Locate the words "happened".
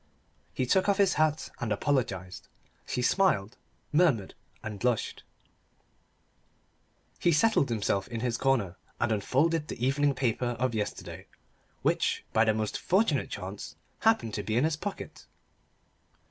13.99-14.33